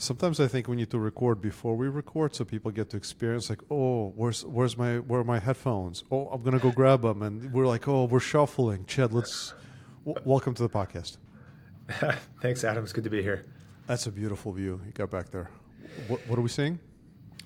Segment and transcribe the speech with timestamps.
[0.00, 3.50] Sometimes I think we need to record before we record, so people get to experience
[3.50, 6.04] like, oh, where's where's my where are my headphones?
[6.12, 8.84] Oh, I'm gonna go grab them, and we're like, oh, we're shuffling.
[8.86, 9.54] Chad, let's
[10.06, 11.16] w- welcome to the podcast.
[12.40, 12.84] Thanks, Adam.
[12.84, 13.46] It's good to be here.
[13.88, 15.50] That's a beautiful view you got back there.
[16.06, 16.78] What, what are we seeing?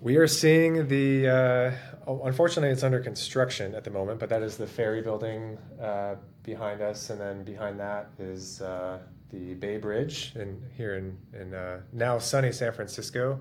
[0.02, 1.28] We are seeing the.
[1.28, 1.72] Uh,
[2.06, 6.16] oh, unfortunately, it's under construction at the moment, but that is the ferry building uh,
[6.42, 8.98] behind us, and then behind that is uh,
[9.32, 13.40] the Bay Bridge, and here in in uh, now sunny San Francisco,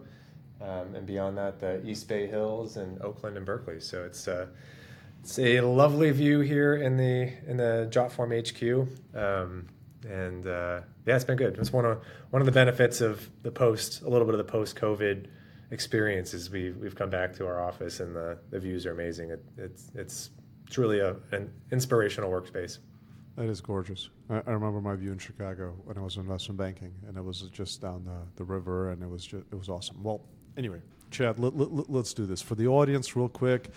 [0.61, 3.79] um, and beyond that the East Bay Hills and Oakland and Berkeley.
[3.79, 4.47] So it's uh,
[5.21, 8.87] it's a lovely view here in the in the Jotform HQ.
[9.15, 9.67] Um,
[10.09, 11.57] and uh, yeah, it's been good.
[11.57, 12.01] It's one of
[12.31, 15.27] one of the benefits of the post, a little bit of the post COVID
[15.71, 19.31] experience is we we've come back to our office and the, the views are amazing.
[19.31, 20.29] It, it's it's
[20.69, 22.79] truly a, an inspirational workspace.
[23.37, 24.09] That is gorgeous.
[24.29, 27.23] I, I, remember my view in Chicago when I was in investment banking, and it
[27.23, 30.03] was just down the, the river, and it was just, it was awesome.
[30.03, 30.21] Well,
[30.57, 30.81] anyway,
[31.11, 33.69] Chad, let, let, let's do this for the audience real quick.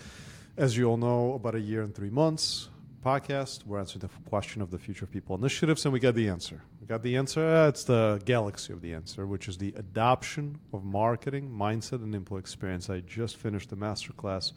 [0.57, 2.69] As you all know, about a year and three months,
[3.05, 3.63] podcast.
[3.67, 6.63] We're answering the question of the future of people initiatives, and we got the answer.
[6.81, 7.47] We got the answer.
[7.47, 12.15] Uh, it's the galaxy of the answer, which is the adoption of marketing, mindset, and
[12.15, 12.89] employee experience.
[12.89, 14.53] I just finished the masterclass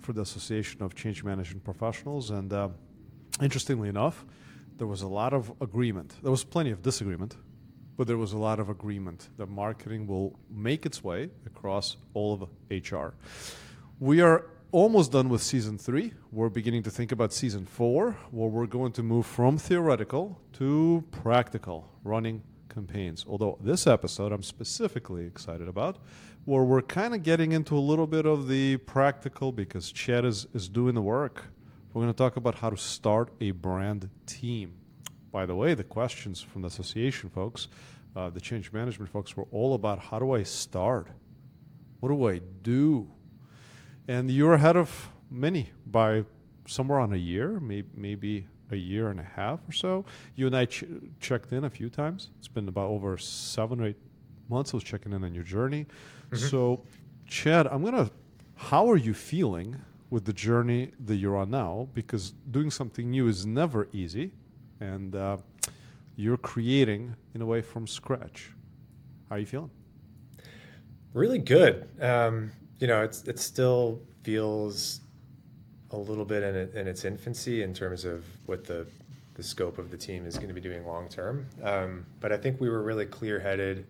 [0.00, 2.68] for the Association of Change Management Professionals, and uh,
[3.40, 4.24] interestingly enough,
[4.76, 6.14] there was a lot of agreement.
[6.22, 7.36] There was plenty of disagreement,
[7.96, 12.34] but there was a lot of agreement that marketing will make its way across all
[12.34, 13.14] of HR.
[14.00, 16.12] We are almost done with season three.
[16.32, 21.04] We're beginning to think about season four, where we're going to move from theoretical to
[21.12, 23.24] practical running campaigns.
[23.28, 25.98] Although this episode I'm specifically excited about,
[26.44, 30.46] where we're kind of getting into a little bit of the practical because Chad is,
[30.52, 31.44] is doing the work.
[31.94, 34.74] We're going to talk about how to start a brand team.
[35.32, 37.68] By the way, the questions from the association folks,
[38.14, 41.08] uh, the change management folks, were all about how do I start?
[42.00, 43.08] What do I do?
[44.08, 46.24] and you're ahead of many by
[46.66, 50.04] somewhere on a year, maybe maybe a year and a half or so.
[50.34, 50.84] You and I ch-
[51.20, 52.30] checked in a few times.
[52.38, 53.98] It's been about over seven or eight
[54.48, 54.72] months.
[54.72, 55.86] I was checking in on your journey.
[56.30, 56.46] Mm-hmm.
[56.46, 56.82] So,
[57.26, 58.10] Chad, I'm gonna.
[58.56, 59.76] How are you feeling
[60.14, 61.88] with the journey that you're on now?
[61.92, 64.30] Because doing something new is never easy,
[64.78, 65.36] and uh,
[66.14, 68.52] you're creating in a way from scratch.
[69.28, 69.70] How are you feeling?
[71.14, 71.88] Really good.
[72.00, 75.00] Um, you know, it's it still feels
[75.90, 78.86] a little bit in, it, in its infancy in terms of what the
[79.34, 81.44] the scope of the team is going to be doing long term.
[81.64, 83.84] Um, but I think we were really clear headed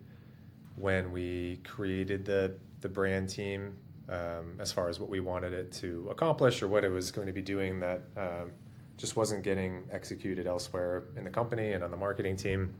[0.76, 3.76] when we created the the brand team
[4.08, 7.26] um, as far as what we wanted it to accomplish or what it was going
[7.26, 8.52] to be doing that um,
[8.96, 12.74] just wasn't getting executed elsewhere in the company and on the marketing team.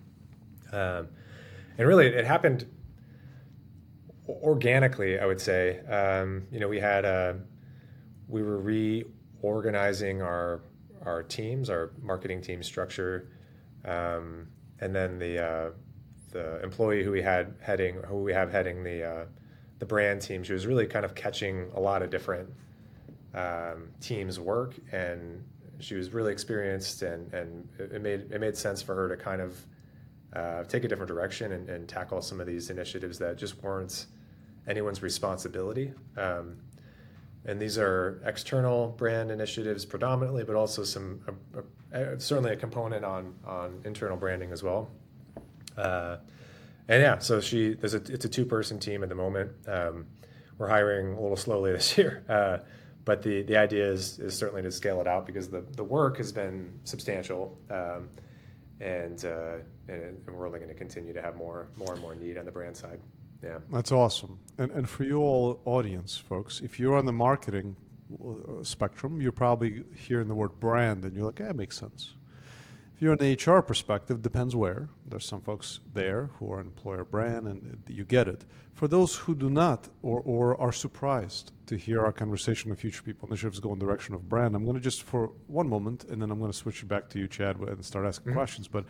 [0.72, 1.08] Um,
[1.78, 2.66] and really, it happened
[4.28, 5.80] organically, I would say.
[5.86, 7.34] Um, you know, we had a, uh,
[8.28, 10.62] we were reorganizing our
[11.04, 13.28] our teams, our marketing team structure,
[13.84, 14.48] um,
[14.80, 15.70] and then the uh,
[16.30, 19.24] the employee who we had heading, who we have heading the uh,
[19.84, 22.48] the brand team, she was really kind of catching a lot of different
[23.34, 25.44] um, teams' work, and
[25.78, 29.42] she was really experienced, and and it made it made sense for her to kind
[29.42, 29.66] of
[30.32, 34.06] uh, take a different direction and, and, tackle some of these initiatives that just weren't
[34.66, 35.92] anyone's responsibility.
[36.16, 36.56] Um,
[37.44, 41.60] and these are external brand initiatives predominantly, but also some uh,
[41.96, 44.88] uh, certainly a component on on internal branding as well.
[46.88, 49.52] And yeah, so she there's a it's a two person team at the moment.
[49.66, 50.06] Um,
[50.58, 52.58] we're hiring a little slowly this year, uh,
[53.04, 56.18] but the the idea is is certainly to scale it out because the the work
[56.18, 57.58] has been substantial.
[57.70, 58.08] Um,
[58.80, 59.56] and, uh,
[59.88, 62.50] and we're only going to continue to have more more and more need on the
[62.50, 63.00] brand side.
[63.42, 63.58] Yeah.
[63.70, 64.38] That's awesome.
[64.58, 67.76] And, and for you all audience folks, if you're on the marketing
[68.22, 72.14] uh, spectrum, you're probably hearing the word brand and you're like, yeah, it makes sense.
[72.94, 74.88] If you're in the HR perspective, depends where.
[75.04, 78.44] There's some folks there who are employer brand and you get it.
[78.74, 83.02] For those who do not or, or are surprised to hear our conversation of future
[83.02, 86.04] people initiatives go in the direction of brand, I'm going to just for one moment
[86.04, 88.38] and then I'm going to switch it back to you, Chad, and start asking mm-hmm.
[88.38, 88.68] questions.
[88.68, 88.84] But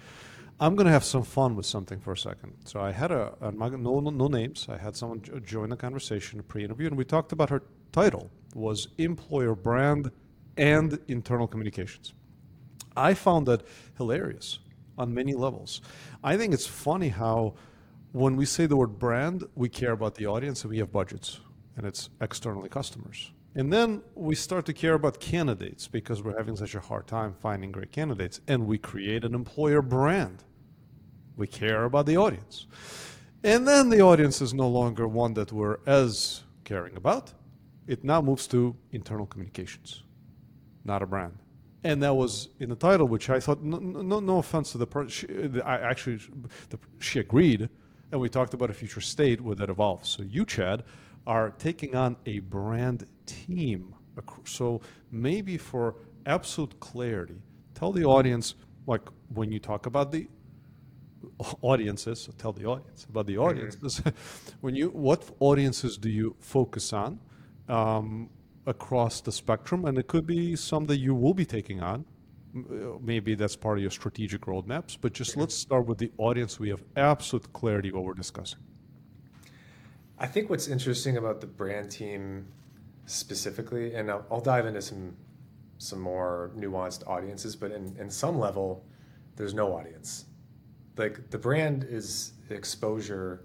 [0.61, 2.53] I'm going to have some fun with something for a second.
[2.67, 3.69] So I had a, a no,
[4.01, 4.67] no, no names.
[4.69, 9.55] I had someone join the conversation, pre-interview, and we talked about her title was employer
[9.55, 10.11] brand
[10.59, 12.13] and internal communications.
[12.97, 14.59] I found that hilarious
[14.97, 15.81] on many levels.
[16.23, 17.55] I think it's funny how
[18.13, 21.41] when we say the word brand, we care about the audience and we have budgets,
[21.77, 23.33] and it's externally customers.
[23.57, 27.35] And then we start to care about candidates because we're having such a hard time
[27.41, 28.41] finding great candidates.
[28.49, 30.43] And we create an employer brand.
[31.37, 32.67] We care about the audience.
[33.45, 37.33] And then the audience is no longer one that we're as caring about.
[37.87, 40.03] It now moves to internal communications,
[40.85, 41.39] not a brand.
[41.85, 44.87] And that was in the title, which I thought, no, no, no offense to the
[44.87, 46.19] person, I actually,
[46.71, 47.69] the, she agreed,
[48.11, 50.09] and we talked about a future state where that evolves.
[50.09, 50.83] So you, Chad,
[51.27, 53.95] are taking on a brand team.
[54.45, 57.37] So maybe for absolute clarity,
[57.75, 58.55] tell the audience,
[58.87, 60.27] like when you talk about the
[61.61, 64.03] audiences, so tell the audience about the audiences.
[64.61, 67.19] when you, what audiences do you focus on
[67.69, 68.31] um,
[68.67, 69.85] across the spectrum?
[69.85, 72.05] And it could be some that you will be taking on.
[72.57, 76.61] Uh, maybe that's part of your strategic roadmaps, but just let's start with the audience.
[76.61, 78.61] We have absolute clarity what we're discussing.
[80.19, 82.47] I think what's interesting about the brand team
[83.07, 85.17] specifically, and I'll, I'll dive into some
[85.79, 88.85] some more nuanced audiences, but in, in some level,
[89.37, 90.27] there's no audience.
[90.97, 93.45] Like the brand is exposure.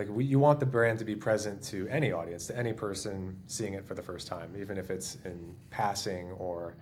[0.00, 3.36] Like we, you want the brand to be present to any audience, to any person
[3.46, 6.74] seeing it for the first time, even if it's in passing or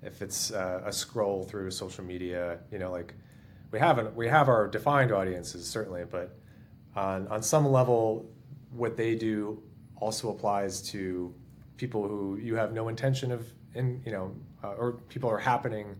[0.00, 2.60] if it's uh, a scroll through social media.
[2.70, 3.14] You know, like
[3.72, 6.36] we haven't we have our defined audiences certainly, but
[6.94, 8.30] on on some level,
[8.70, 9.60] what they do
[9.96, 11.34] also applies to
[11.76, 13.44] people who you have no intention of
[13.74, 14.32] in you know
[14.62, 15.96] uh, or people are happening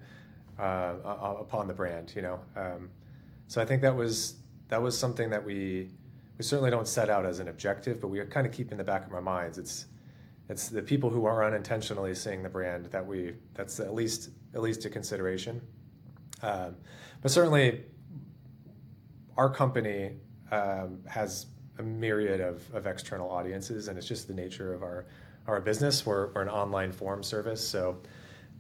[0.61, 0.95] uh,
[1.41, 2.89] upon the brand you know um,
[3.49, 4.35] so i think that was
[4.69, 5.91] that was something that we
[6.39, 8.85] we certainly don't set out as an objective but we kind of keep in the
[8.85, 9.87] back of our minds it's
[10.49, 14.61] it's the people who are unintentionally seeing the brand that we that's at least at
[14.61, 15.61] least a consideration
[16.43, 16.77] um,
[17.21, 17.85] but certainly
[19.37, 20.13] our company
[20.51, 21.47] um, has
[21.79, 25.07] a myriad of, of external audiences, and it's just the nature of our,
[25.47, 26.05] our business.
[26.05, 27.99] We're, we're an online form service, so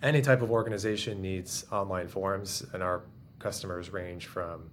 [0.02, 3.02] any type of organization needs online forms, and our
[3.38, 4.70] customers range from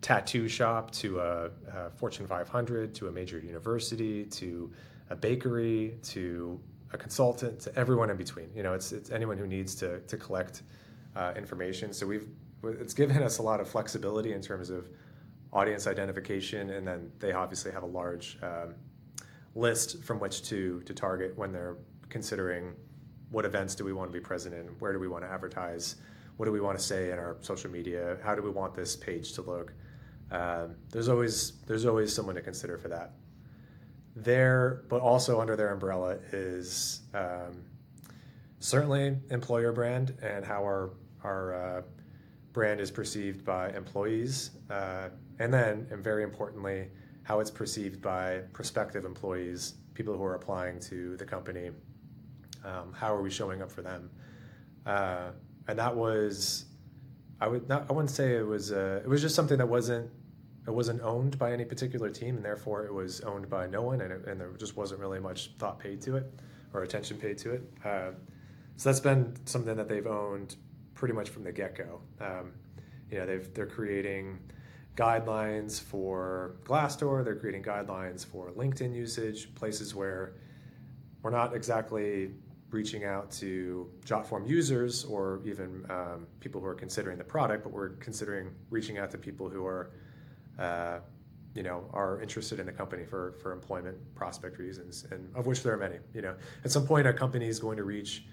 [0.00, 4.70] tattoo shop to a, a, Fortune 500 to a major university to
[5.10, 6.60] a bakery to
[6.92, 8.48] a consultant to everyone in between.
[8.54, 10.62] You know, it's, it's anyone who needs to, to collect
[11.16, 11.92] uh, information.
[11.92, 12.28] So we've
[12.64, 14.88] it's given us a lot of flexibility in terms of
[15.52, 18.74] audience identification, and then they obviously have a large um,
[19.54, 21.76] list from which to to target when they're
[22.08, 22.74] considering
[23.30, 25.96] what events do we want to be present in, where do we want to advertise,
[26.36, 28.96] what do we want to say in our social media, how do we want this
[28.96, 29.72] page to look.
[30.30, 33.12] Um, there's always there's always someone to consider for that.
[34.16, 37.62] There, but also under their umbrella is um,
[38.58, 40.90] certainly employer brand and how our
[41.24, 41.82] our uh,
[42.52, 45.08] brand is perceived by employees, uh,
[45.38, 46.88] and then, and very importantly,
[47.22, 51.70] how it's perceived by prospective employees, people who are applying to the company.
[52.64, 54.10] Um, how are we showing up for them?
[54.86, 55.30] Uh,
[55.68, 56.64] and that was,
[57.40, 60.10] I would not, I wouldn't say it was, uh, it was just something that wasn't,
[60.68, 64.02] it wasn't owned by any particular team, and therefore it was owned by no one,
[64.02, 66.32] and, it, and there just wasn't really much thought paid to it
[66.72, 67.62] or attention paid to it.
[67.84, 68.10] Uh,
[68.76, 70.56] so that's been something that they've owned
[70.94, 72.00] pretty much from the get go.
[72.20, 72.52] Um,
[73.10, 74.38] you know, they've they're creating
[74.94, 77.24] guidelines for Glassdoor.
[77.24, 80.34] They're creating guidelines for LinkedIn usage, places where
[81.22, 82.30] we're not exactly
[82.70, 87.72] reaching out to JotForm users or even um, people who are considering the product, but
[87.72, 89.90] we're considering reaching out to people who are,
[91.54, 95.62] you know, are interested in the company for for employment prospect reasons, and of which
[95.62, 95.96] there are many.
[96.14, 96.34] You know,
[96.64, 98.24] at some point, a company is going to reach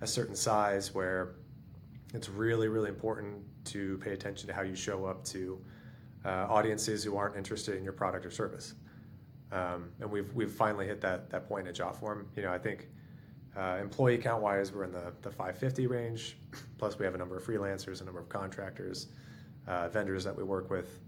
[0.00, 1.34] a certain size where
[2.14, 5.60] it's really, really important to pay attention to how you show up to
[6.24, 8.74] uh, audiences who aren't interested in your product or service.
[9.52, 12.26] Um, and we've we've finally hit that that point at JotForm.
[12.36, 12.88] You know, I think
[13.56, 16.36] uh, employee count wise, we're in the the 550 range.
[16.78, 19.08] Plus, we have a number of freelancers, a number of contractors,
[19.66, 21.00] uh, vendors that we work with,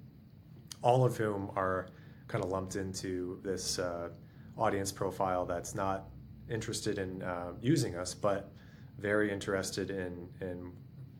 [0.82, 1.88] all of whom are
[2.28, 4.08] kind of lumped into this uh,
[4.56, 6.08] audience profile that's not
[6.50, 8.50] interested in uh, using us, but
[8.98, 10.72] very interested in in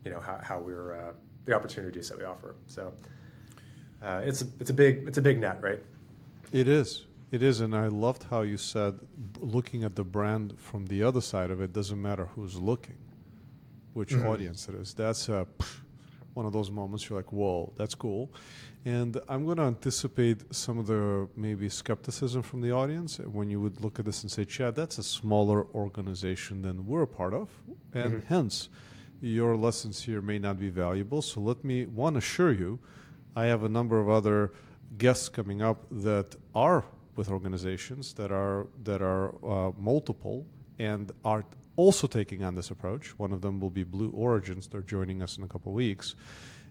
[0.05, 1.13] you know how, how we're uh,
[1.45, 2.55] the opportunities that we offer.
[2.67, 2.93] So
[4.01, 5.81] uh, it's a, it's a big it's a big net, right?
[6.51, 7.05] It is.
[7.31, 8.99] It is, and I loved how you said
[9.39, 12.97] looking at the brand from the other side of it doesn't matter who's looking,
[13.93, 14.27] which mm-hmm.
[14.27, 14.93] audience it is.
[14.93, 15.47] That's a,
[16.33, 18.31] one of those moments you're like, whoa, that's cool.
[18.85, 23.61] And I'm going to anticipate some of the maybe skepticism from the audience when you
[23.61, 27.33] would look at this and say, Chad, that's a smaller organization than we're a part
[27.33, 27.49] of,
[27.93, 28.27] and mm-hmm.
[28.27, 28.69] hence
[29.21, 31.21] your lessons here may not be valuable.
[31.21, 32.79] So let me one assure you,
[33.35, 34.51] I have a number of other
[34.97, 36.83] guests coming up that are
[37.15, 40.45] with organizations that are that are uh, multiple
[40.79, 43.17] and are also taking on this approach.
[43.17, 44.67] One of them will be Blue Origins.
[44.67, 46.15] They're joining us in a couple of weeks.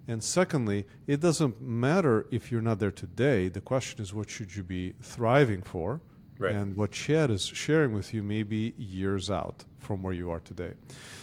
[0.09, 3.49] And secondly, it doesn't matter if you're not there today.
[3.49, 6.01] The question is, what should you be thriving for?
[6.39, 6.55] Right.
[6.55, 10.41] And what Chad is sharing with you may be years out from where you are
[10.41, 10.73] today.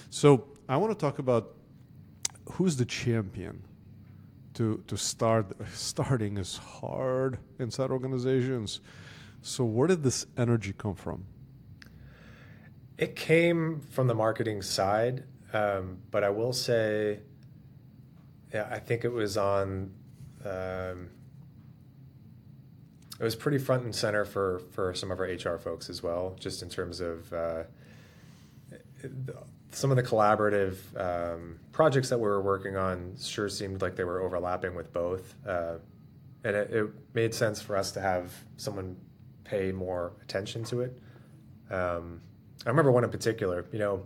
[0.09, 1.55] So I want to talk about
[2.53, 3.63] who's the champion
[4.53, 8.81] to to start starting is hard inside organizations.
[9.41, 11.25] So where did this energy come from?
[12.99, 17.19] It came from the marketing side, um, but I will say,
[18.53, 19.93] yeah, I think it was on.
[20.43, 21.09] Um,
[23.17, 26.35] it was pretty front and center for for some of our HR folks as well,
[26.41, 27.63] just in terms of uh,
[29.71, 33.15] some of the collaborative um, projects that we were working on.
[33.17, 35.75] Sure seemed like they were overlapping with both, uh,
[36.43, 38.97] and it, it, made sense for us to have someone
[39.45, 40.99] pay more attention to it.
[41.71, 42.19] Um,
[42.65, 43.65] I remember one in particular.
[43.71, 44.05] You know,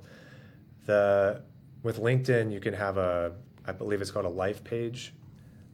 [0.85, 1.41] the
[1.81, 3.33] with LinkedIn, you can have a,
[3.65, 5.13] I believe it's called a life page.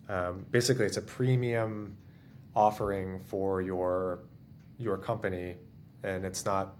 [0.08, 1.96] Um, basically, it's a premium
[2.56, 4.22] offering for your
[4.78, 5.56] your company,
[6.04, 6.76] and it's not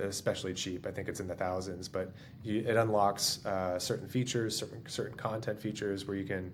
[0.00, 0.86] especially cheap.
[0.86, 5.16] I think it's in the thousands, but you, it unlocks uh, certain features, certain certain
[5.16, 6.52] content features where you can.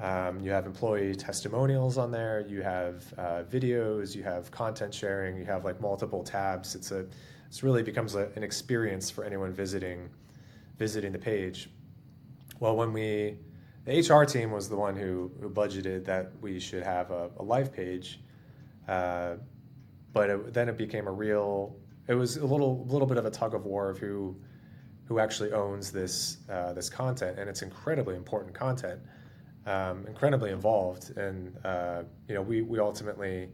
[0.00, 2.44] Um, you have employee testimonials on there.
[2.48, 4.12] You have uh, videos.
[4.14, 5.36] You have content sharing.
[5.36, 6.74] You have like multiple tabs.
[6.74, 7.06] It's a.
[7.54, 10.10] It's really becomes a, an experience for anyone visiting,
[10.76, 11.70] visiting the page.
[12.58, 13.38] Well, when we
[13.84, 17.44] the HR team was the one who, who budgeted that we should have a, a
[17.44, 18.18] live page,
[18.88, 19.34] uh,
[20.12, 21.76] but it, then it became a real.
[22.08, 24.34] It was a little little bit of a tug of war of who
[25.04, 28.98] who actually owns this uh, this content, and it's incredibly important content,
[29.66, 33.48] um, incredibly involved, and uh, you know we we ultimately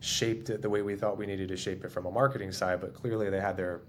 [0.00, 2.80] shaped it the way we thought we needed to shape it from a marketing side,
[2.80, 3.82] but clearly they had their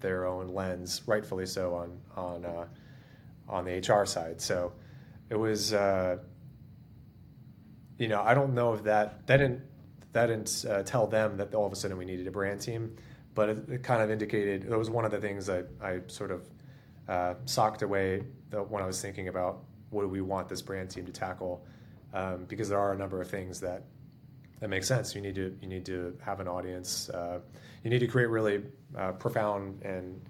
[0.00, 2.66] their own lens, rightfully so, on on uh,
[3.48, 4.40] on the HR side.
[4.40, 4.72] So
[5.30, 6.18] it was uh,
[7.98, 9.62] you know I don't know if that that didn't
[10.12, 12.96] that didn't uh, tell them that all of a sudden we needed a brand team,
[13.34, 16.30] but it, it kind of indicated it was one of the things that I sort
[16.30, 16.48] of
[17.08, 20.90] uh, socked away the, when I was thinking about what do we want this brand
[20.90, 21.64] team to tackle,
[22.12, 23.84] um, because there are a number of things that
[24.60, 25.14] that makes sense.
[25.14, 27.10] You need to you need to have an audience.
[27.10, 27.40] Uh,
[27.82, 28.62] you need to create really
[28.96, 30.20] uh, profound and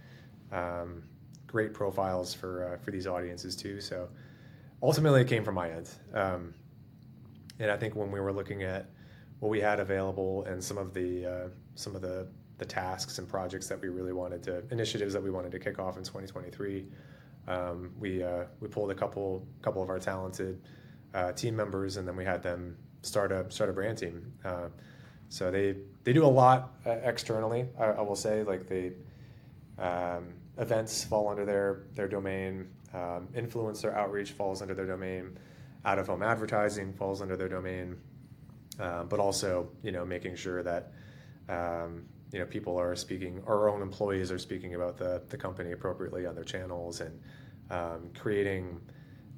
[0.53, 1.03] um,
[1.47, 3.81] great profiles for uh, for these audiences too.
[3.81, 4.09] So
[4.83, 5.89] ultimately it came from my end.
[6.13, 6.55] Um,
[7.59, 8.91] and I think when we were looking at
[9.41, 12.27] what we had available and some of the uh, some of the
[12.59, 15.79] the tasks and projects that we really wanted to initiatives that we wanted to kick
[15.79, 16.87] off in 2023,
[17.49, 20.61] um, we uh, we pulled a couple couple of our talented
[21.15, 24.33] uh, team members and then we had them start a start a brand team.
[24.45, 24.69] Uh,
[25.29, 27.67] so they they do a lot uh, externally.
[27.79, 28.93] I, I, will say like the
[29.79, 32.69] um, events fall under their their domain.
[32.93, 35.37] Um, influencer outreach falls under their domain.
[35.85, 37.97] Out of home advertising falls under their domain.
[38.79, 40.93] Uh, but also, you know, making sure that
[41.49, 45.73] um, you know people are speaking, our own employees are speaking about the the company
[45.73, 47.21] appropriately on their channels, and
[47.71, 48.81] um, creating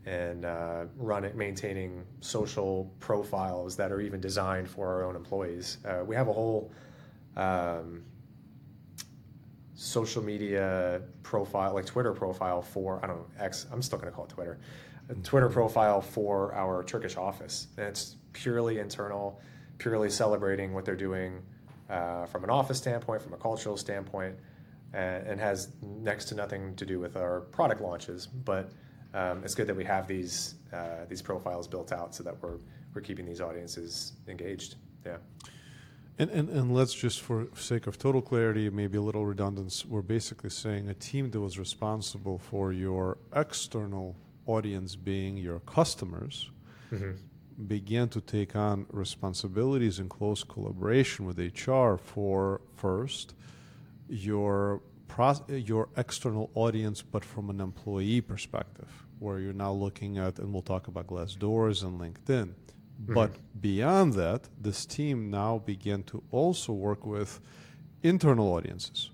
[0.06, 5.78] and uh, running, maintaining social profiles that are even designed for our own employees.
[5.84, 6.70] Uh, we have a whole
[7.36, 8.04] um,
[9.75, 13.66] social media profile, like Twitter profile for I don't know X.
[13.72, 14.58] I'm still going to call it Twitter.
[15.08, 19.40] A Twitter profile for our Turkish office, and it's purely internal,
[19.78, 21.42] purely celebrating what they're doing
[21.90, 24.34] uh, from an office standpoint, from a cultural standpoint,
[24.92, 28.26] and, and, has next to nothing to do with our product launches.
[28.26, 28.72] But
[29.16, 32.58] um, it's good that we have these uh, these profiles built out so that we're
[32.94, 34.76] we're keeping these audiences engaged.
[35.04, 35.16] Yeah.
[36.18, 40.00] And, and, and let's just, for sake of total clarity, maybe a little redundance, we're
[40.00, 46.50] basically saying a team that was responsible for your external audience being your customers
[46.90, 47.11] mm-hmm.
[47.66, 53.35] began to take on responsibilities in close collaboration with HR for first
[54.08, 54.80] your
[55.49, 60.62] your external audience, but from an employee perspective, where you're now looking at, and we'll
[60.62, 62.54] talk about Glassdoors and LinkedIn
[63.02, 63.14] Mm-hmm.
[63.14, 67.40] But beyond that, this team now began to also work with
[68.02, 69.11] internal audiences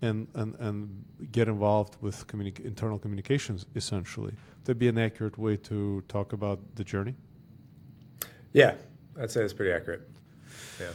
[0.00, 4.32] and, and, and get involved with communi- internal communications, essentially.
[4.64, 7.14] That'd be an accurate way to talk about the journey?
[8.52, 8.74] Yeah,
[9.20, 10.08] I'd say it's pretty accurate.
[10.80, 10.86] Yeah.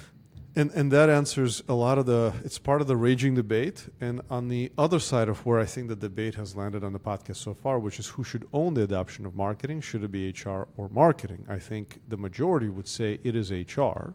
[0.55, 2.33] And and that answers a lot of the.
[2.43, 3.87] It's part of the raging debate.
[3.99, 6.99] And on the other side of where I think the debate has landed on the
[6.99, 10.29] podcast so far, which is who should own the adoption of marketing, should it be
[10.29, 11.45] HR or marketing?
[11.49, 14.13] I think the majority would say it is HR,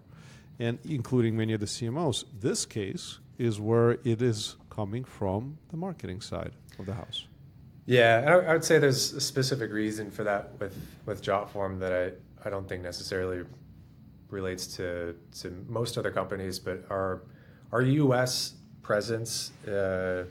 [0.61, 2.25] and including many of the CMOs.
[2.40, 7.26] This case is where it is coming from the marketing side of the house.
[7.87, 10.76] Yeah, I, would say there's a specific reason for that with
[11.07, 13.45] with Jotform that I, I don't think necessarily
[14.30, 17.23] relates to to most other companies, but our
[17.73, 18.54] our U.S.
[18.82, 20.25] presence uh,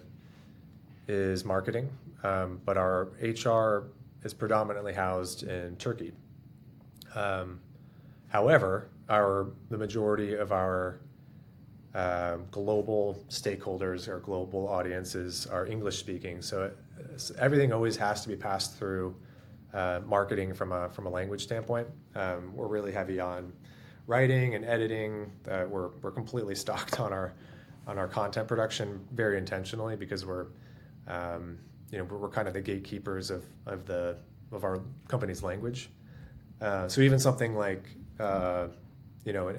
[1.08, 1.90] is marketing,
[2.24, 3.92] um, but our HR
[4.24, 6.12] is predominantly housed in Turkey.
[7.16, 7.60] Um,
[8.30, 11.00] however, our the majority of our
[11.96, 16.72] um, global stakeholders or global audiences are English speaking, so,
[17.16, 19.16] so everything always has to be passed through
[19.74, 21.88] uh, marketing from a from a language standpoint.
[22.16, 23.54] Um, we're really heavy on
[24.08, 25.32] writing and editing.
[25.50, 27.34] Uh, we're we're completely stocked on our
[27.86, 30.48] on our content production very intentionally because we're
[31.08, 31.58] um,
[31.92, 34.18] you know we're, kind of the gatekeepers of of the
[34.52, 35.90] of our company's language.
[36.60, 37.88] Uh, so even something like
[38.20, 38.68] uh,
[39.26, 39.54] you know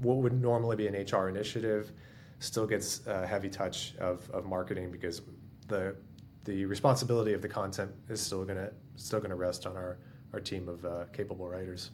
[0.00, 1.92] what would normally be an HR initiative
[2.40, 5.22] still gets a heavy touch of, of marketing because
[5.68, 5.96] the
[6.44, 9.98] the responsibility of the content is still gonna still gonna rest on our
[10.32, 11.90] our team of uh, capable writers.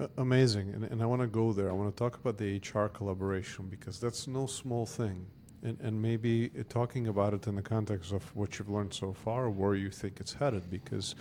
[0.00, 1.68] Uh, amazing, and, and I want to go there.
[1.68, 5.26] I want to talk about the HR collaboration because that's no small thing,
[5.62, 9.50] and and maybe talking about it in the context of what you've learned so far,
[9.50, 11.14] where you think it's headed, because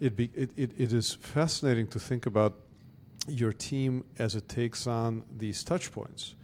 [0.00, 2.54] it be it, it, it is fascinating to think about
[3.26, 6.34] your team as it takes on these touch points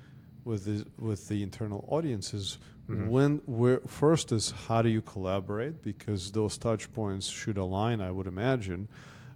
[0.45, 2.59] with the with the internal audiences
[2.89, 3.09] mm-hmm.
[3.09, 8.11] when we're first is how do you collaborate because those touch points should align i
[8.11, 8.89] would imagine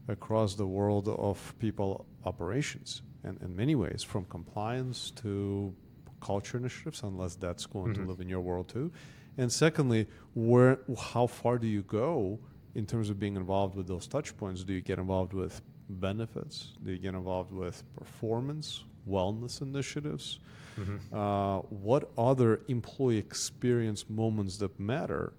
[0.08, 5.74] across the world of people operations and in many ways from compliance to
[6.20, 8.02] culture initiatives unless that's going mm-hmm.
[8.02, 8.90] to live in your world too
[9.36, 12.38] and secondly where how far do you go
[12.74, 16.72] in terms of being involved with those touch points do you get involved with benefits?
[16.84, 20.38] Do you get involved with performance, wellness initiatives?
[20.78, 21.16] Mm-hmm.
[21.16, 25.32] Uh, what other employee experience moments that matter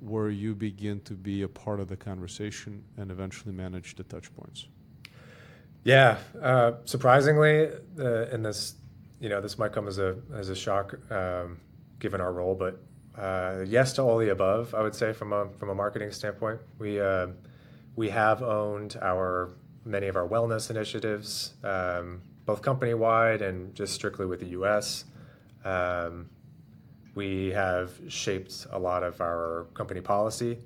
[0.00, 4.34] where you begin to be a part of the conversation and eventually manage the touch
[4.34, 4.66] points?
[5.84, 8.74] Yeah, uh, surprisingly, uh, in this,
[9.20, 11.60] you know, this might come as a as a shock um,
[11.98, 12.80] given our role, but
[13.18, 14.74] uh, yes to all the above.
[14.74, 17.28] I would say from a from a marketing standpoint, we uh,
[17.96, 19.50] we have owned our
[19.84, 25.04] many of our wellness initiatives, um, both company wide and just strictly with the US.
[25.64, 26.28] Um,
[27.14, 30.58] we have shaped a lot of our company policy,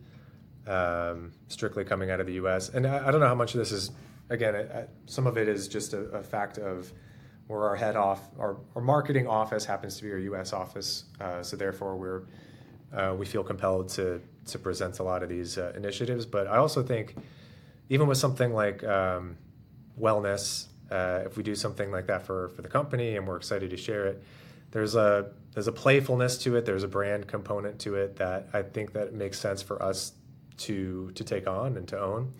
[0.66, 2.68] um, strictly coming out of the US.
[2.68, 3.90] And I, I, don't know how much of this is,
[4.30, 6.92] again, I, I, some of it is just a, a, fact of
[7.46, 11.04] where our head off, our, our, marketing office happens to be our US office.
[11.20, 12.22] Uh, so therefore, we're,
[12.92, 16.26] uh, we feel compelled to, to present a lot of these uh, initiatives.
[16.26, 17.14] But I also think,
[17.88, 19.36] even with something like um,
[20.00, 23.70] wellness, uh, if we do something like that for for the company and we're excited
[23.70, 24.22] to share it,
[24.70, 26.64] there's a there's a playfulness to it.
[26.64, 30.12] There's a brand component to it that I think that makes sense for us
[30.58, 32.32] to to take on and to own.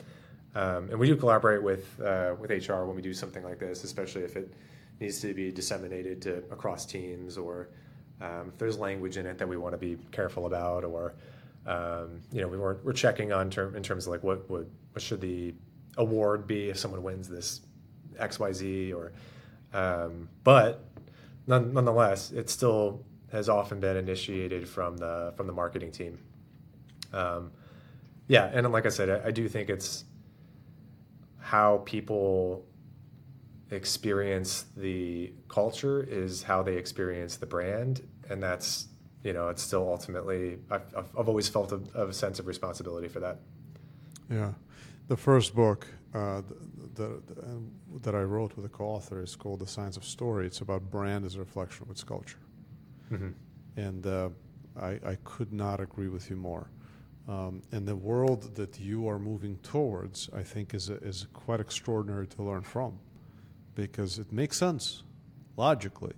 [0.57, 3.85] Um, and we do collaborate with uh, with HR when we do something like this,
[3.85, 4.55] especially if it
[5.01, 7.69] needs to be disseminated to across teams or
[8.23, 11.15] um, if there's language in it that we want to be careful about or
[11.67, 15.03] um, you know, we weren't we're checking on in terms of like what would what
[15.03, 15.55] should the
[15.99, 17.61] award be if someone wins this
[18.19, 19.13] X Y Z or,
[19.75, 20.89] um, but
[21.47, 26.19] none, nonetheless, it still has often been initiated from the from the marketing team.
[27.13, 27.51] Um,
[28.27, 30.05] yeah, and like I said, I, I do think it's
[31.47, 32.67] how people
[33.71, 38.89] experience the culture is how they experience the brand, and that's
[39.27, 43.19] you know, it's still ultimately, I've, I've always felt a, a, sense of responsibility for
[43.19, 43.41] that.
[44.31, 44.53] Yeah.
[45.09, 46.43] The first book uh,
[46.95, 50.47] the, um, that I wrote with a co author is called The Science of Story.
[50.47, 52.39] It's about brand as a reflection of its culture.
[53.11, 53.31] Mm-hmm.
[53.77, 54.29] And uh,
[54.81, 56.71] I, I, could not agree with you more.
[57.29, 61.59] Um, and the world that you are moving towards, I think, is, a, is quite
[61.59, 62.99] extraordinary to learn from
[63.75, 65.03] because it makes sense
[65.57, 66.15] logically,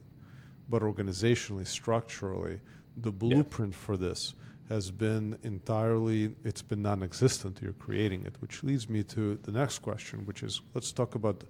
[0.69, 2.61] but organizationally, structurally,
[2.97, 3.79] the blueprint yeah.
[3.79, 4.35] for this
[4.69, 7.59] has been entirely it's been non-existent.
[7.63, 11.45] You're creating it which leads me to the next question which is let's talk about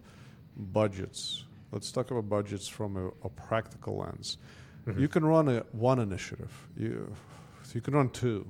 [0.56, 1.44] budgets.
[1.72, 4.38] Let's talk about budgets from a, a practical lens.
[4.86, 5.00] Mm-hmm.
[5.00, 6.52] you can run a, one initiative.
[6.76, 7.12] You,
[7.74, 8.46] you can run two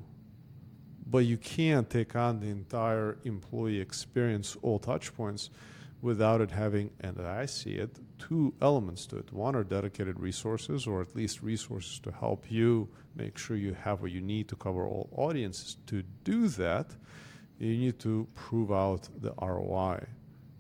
[1.11, 5.51] but you can't take on the entire employee experience all touch points
[6.01, 9.33] without it having, and I see it, two elements to it.
[9.33, 14.01] One are dedicated resources, or at least resources to help you make sure you have
[14.03, 15.77] what you need to cover all audiences.
[15.87, 16.95] To do that,
[17.59, 20.07] you need to prove out the ROI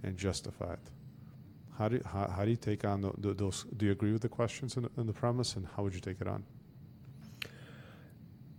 [0.02, 0.90] and justify it.
[1.78, 3.64] How do you, how, how do you take on the, the, those?
[3.76, 6.00] Do you agree with the questions in the, in the premise, and how would you
[6.00, 6.42] take it on?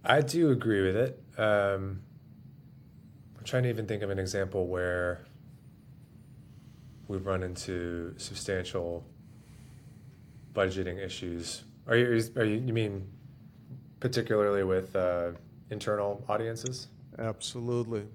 [0.04, 1.24] I do agree with it.
[1.38, 2.02] Um,
[3.38, 5.26] I'm trying to even think of an example where
[7.08, 9.06] we've run into substantial
[10.54, 11.64] budgeting issues.
[11.88, 13.08] Are you, are you, you mean
[14.00, 15.32] particularly with uh,
[15.70, 16.88] internal audiences?
[17.18, 18.06] Absolutely.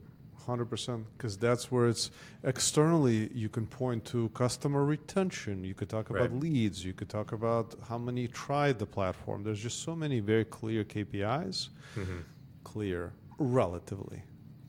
[0.46, 2.10] 100% because that's where it's
[2.44, 6.40] externally you can point to customer retention you could talk about Right.
[6.40, 10.44] leads you could talk about how many tried the platform there's just so many very
[10.44, 12.18] clear kpis Mm-hmm.
[12.64, 14.22] clear relatively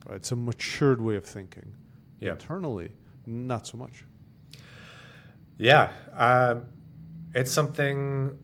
[0.08, 1.74] right it's a matured way of thinking
[2.20, 2.32] Yeah.
[2.32, 2.90] internally
[3.26, 4.06] not so much
[5.58, 6.66] Yeah, um,
[7.34, 8.38] it's something.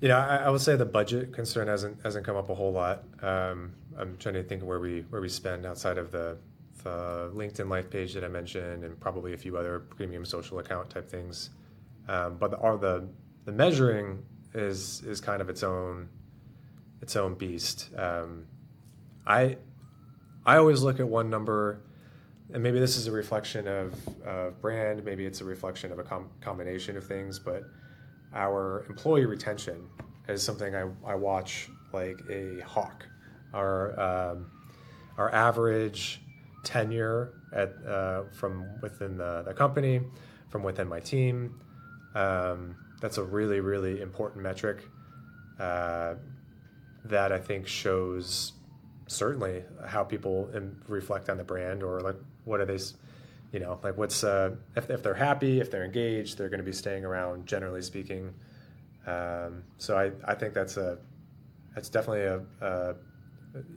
[0.00, 2.72] You know, I, I would say the budget concern hasn't hasn't come up a whole
[2.72, 3.04] lot.
[3.22, 6.38] Um, I'm trying to think where we where we spend outside of the
[6.84, 10.90] the LinkedIn Life page that I mentioned, and probably a few other premium social account
[10.90, 11.50] type things.
[12.08, 13.08] Um, but the, the
[13.44, 14.22] the measuring
[14.54, 16.08] is is kind of its own
[17.02, 17.90] its own beast.
[17.96, 18.46] Um,
[19.26, 19.56] I
[20.46, 21.82] I always look at one number
[22.52, 26.02] and maybe this is a reflection of, of brand, maybe it's a reflection of a
[26.02, 27.64] com- combination of things, but
[28.34, 29.86] our employee retention
[30.28, 33.06] is something I, I watch like a hawk.
[33.52, 34.50] Our, um,
[35.16, 36.20] our average
[36.64, 40.00] tenure at, uh, from within the, the company,
[40.48, 41.60] from within my team,
[42.14, 44.84] um, that's a really, really important metric
[45.58, 46.14] uh,
[47.04, 48.52] that I think shows
[49.06, 50.50] certainly how people
[50.86, 52.78] reflect on the brand or like what are they
[53.52, 56.64] you know like what's uh, if, if they're happy if they're engaged they're going to
[56.64, 58.34] be staying around generally speaking.
[59.06, 60.98] Um, so I, I think that's a
[61.74, 62.94] that's definitely a, a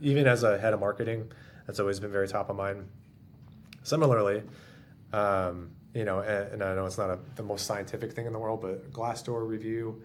[0.02, 1.32] even as a head of marketing
[1.66, 2.88] that's always been very top of mind
[3.84, 4.44] similarly
[5.14, 8.34] um, you know and, and i know it's not a, the most scientific thing in
[8.34, 10.02] the world but glassdoor review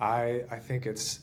[0.00, 1.20] i i think it's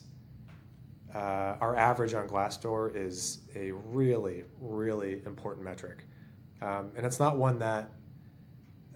[1.16, 6.04] uh, our average on Glassdoor is a really, really important metric.
[6.60, 7.90] Um, and it's not one that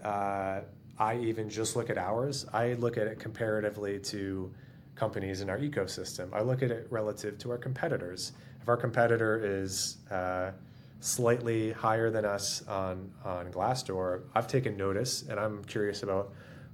[0.03, 0.61] uh,
[0.99, 2.45] I even just look at ours.
[2.53, 4.53] I look at it comparatively to
[4.93, 6.31] companies in our ecosystem.
[6.31, 8.33] I look at it relative to our competitors.
[8.61, 10.51] If our competitor is uh,
[10.99, 16.31] slightly higher than us on, on Glassdoor, I've taken notice and I'm curious about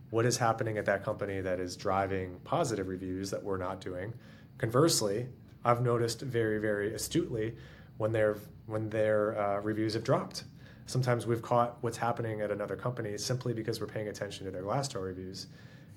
[0.09, 4.13] what is happening at that company that is driving positive reviews that we're not doing.
[4.57, 5.27] Conversely,
[5.63, 7.55] I've noticed very, very astutely
[7.97, 10.43] when their when their uh, reviews have dropped.
[10.87, 14.63] Sometimes we've caught what's happening at another company simply because we're paying attention to their
[14.63, 15.47] Glassdoor reviews.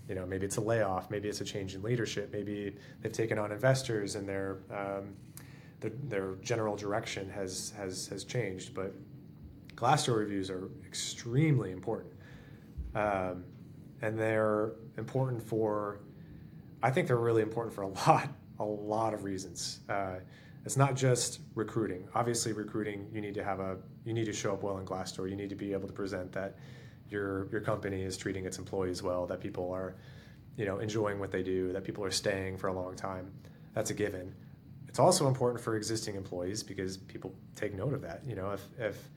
[0.09, 3.39] You know, maybe it's a layoff, maybe it's a change in leadership, maybe they've taken
[3.39, 5.15] on investors and their um,
[5.81, 8.75] their, their general direction has has has changed.
[8.75, 8.95] But
[9.75, 12.13] Glassdoor reviews are extremely important,
[12.95, 13.45] um,
[14.03, 16.01] and they're important for.
[16.83, 19.81] I think they're really important for a lot a lot of reasons.
[19.89, 20.17] Uh,
[20.65, 22.07] it's not just recruiting.
[22.15, 25.29] Obviously, recruiting you need to have a you need to show up well in Glassdoor.
[25.29, 26.57] You need to be able to present that
[27.09, 29.97] your your company is treating its employees well, that people are
[30.57, 33.31] you know enjoying what they do, that people are staying for a long time.
[33.75, 34.35] That's a given.
[34.91, 38.23] It's also important for existing employees because people take note of that.
[38.27, 39.09] You know, if if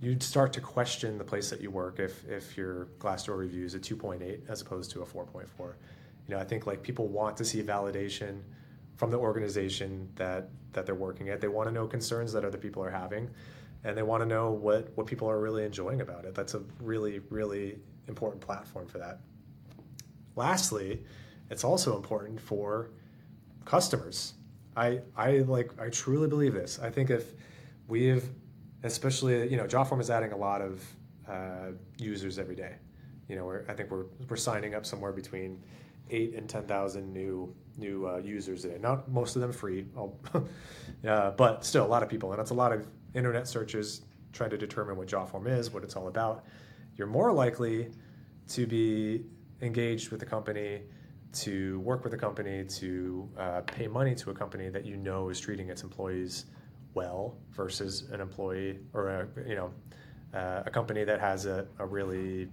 [0.00, 3.76] you start to question the place that you work if if your Glassdoor review is
[3.76, 5.46] a 2.8 as opposed to a 4.4.
[6.26, 8.40] You know, I think like people want to see validation
[8.96, 11.40] from the organization that that they're working at.
[11.40, 13.30] They want to know concerns that other people are having,
[13.84, 16.34] and they want to know what what people are really enjoying about it.
[16.34, 19.20] That's a really really important platform for that.
[20.34, 21.04] Lastly,
[21.48, 22.90] it's also important for
[23.64, 24.34] customers.
[24.76, 26.78] I I like I truly believe this.
[26.80, 27.32] I think if
[27.88, 28.28] we've
[28.82, 30.84] especially you know Jotform is adding a lot of
[31.28, 32.76] uh, users every day.
[33.28, 35.62] You know, I think we're we're signing up somewhere between
[36.10, 38.78] eight and ten thousand new new uh, users a day.
[38.80, 39.86] Not most of them free,
[41.08, 44.50] uh, but still a lot of people, and it's a lot of internet searches trying
[44.50, 46.44] to determine what Jotform is, what it's all about.
[46.96, 47.90] You're more likely
[48.48, 49.24] to be
[49.60, 50.82] engaged with the company,
[51.32, 55.28] to work with a company, to uh, pay money to a company that you know
[55.28, 56.46] is treating its employees
[56.94, 59.72] well versus an employee or a you know
[60.34, 62.48] uh, a company that has a, a really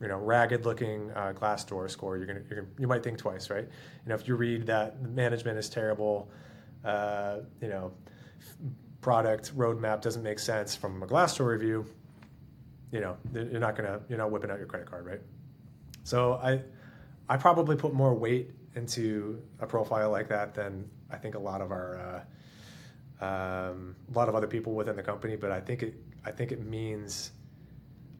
[0.00, 2.16] you know ragged looking uh, Glassdoor score.
[2.16, 3.64] You're gonna, you're gonna you might think twice, right?
[3.64, 6.30] You know if you read that management is terrible,
[6.84, 7.92] uh, you know
[9.00, 11.84] product roadmap doesn't make sense from a Glassdoor review.
[12.92, 15.20] You know you're not gonna you're not whipping out your credit card, right?
[16.04, 16.62] So I
[17.30, 21.62] I probably put more weight into a profile like that than I think a lot
[21.62, 22.24] of our
[23.20, 25.36] uh, um, a lot of other people within the company.
[25.36, 25.94] But I think it
[26.26, 27.30] I think it means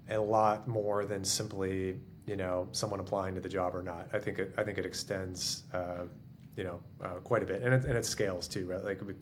[0.08, 4.08] a lot more than simply you know someone applying to the job or not.
[4.14, 6.04] I think it I think it extends uh,
[6.56, 8.84] you know, uh, quite a bit, and it, and it scales too, right?
[8.84, 9.14] Like we,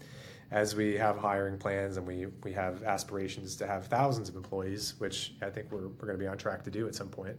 [0.51, 4.95] as we have hiring plans and we we have aspirations to have thousands of employees,
[4.99, 7.37] which I think we're we're going to be on track to do at some point.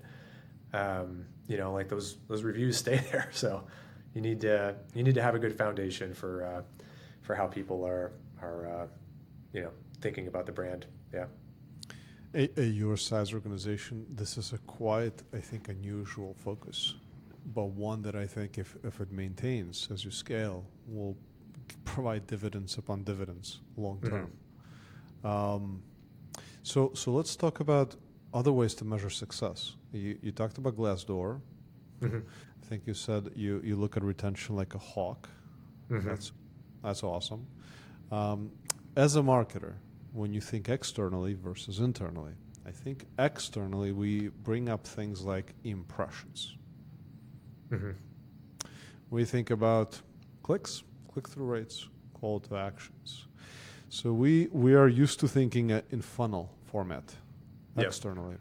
[0.74, 3.64] Um, you know, like those those reviews stay there, so
[4.14, 6.62] you need to you need to have a good foundation for uh,
[7.22, 8.88] for how people are are uh,
[9.52, 10.86] you know thinking about the brand.
[11.14, 11.26] Yeah.
[12.36, 16.94] A, a your size organization, this is a quite, I think, unusual focus,
[17.56, 21.18] but one that I think, if, if it maintains as you scale, will
[21.86, 24.32] provide dividends upon dividends long term.
[25.24, 25.28] Mm-hmm.
[25.28, 25.82] Um,
[26.62, 27.96] so, so let's talk about
[28.32, 29.76] other ways to measure success.
[29.92, 31.42] You, you talked about Glassdoor.
[32.02, 32.18] Mm-hmm.
[32.18, 35.28] I think you said you, you look at retention like a hawk.
[35.90, 36.08] Mm-hmm.
[36.08, 36.32] That's
[36.84, 37.46] that's awesome.
[38.12, 38.52] Um,
[38.96, 39.74] as a marketer,
[40.14, 42.34] when you think externally versus internally.
[42.66, 46.56] I think externally we bring up things like impressions.
[47.70, 47.92] Mm-hmm.
[49.10, 50.00] We think about
[50.44, 53.26] clicks, click through rates, call to actions.
[53.90, 57.16] So we, we are used to thinking in funnel format
[57.76, 57.88] yep.
[57.88, 58.36] externally.